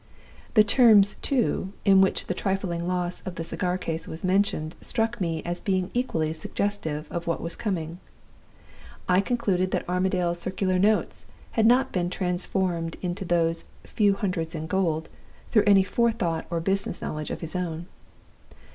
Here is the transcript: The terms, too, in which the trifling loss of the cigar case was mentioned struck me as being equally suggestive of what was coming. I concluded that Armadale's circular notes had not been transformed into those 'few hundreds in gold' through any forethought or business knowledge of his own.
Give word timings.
The 0.55 0.63
terms, 0.63 1.13
too, 1.21 1.73
in 1.85 2.01
which 2.01 2.25
the 2.25 2.33
trifling 2.33 2.87
loss 2.87 3.21
of 3.21 3.35
the 3.35 3.43
cigar 3.43 3.77
case 3.77 4.07
was 4.07 4.23
mentioned 4.23 4.75
struck 4.81 5.21
me 5.21 5.43
as 5.45 5.61
being 5.61 5.91
equally 5.93 6.33
suggestive 6.33 7.07
of 7.11 7.27
what 7.27 7.39
was 7.39 7.55
coming. 7.55 7.99
I 9.07 9.21
concluded 9.21 9.69
that 9.69 9.87
Armadale's 9.87 10.39
circular 10.39 10.79
notes 10.79 11.27
had 11.51 11.67
not 11.67 11.91
been 11.91 12.09
transformed 12.09 12.97
into 13.03 13.23
those 13.25 13.65
'few 13.83 14.15
hundreds 14.15 14.55
in 14.55 14.65
gold' 14.65 15.07
through 15.51 15.65
any 15.67 15.83
forethought 15.83 16.47
or 16.49 16.59
business 16.59 16.99
knowledge 16.99 17.29
of 17.29 17.41
his 17.41 17.55
own. 17.55 17.85